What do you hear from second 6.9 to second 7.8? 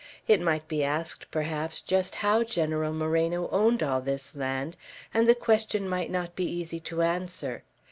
answer.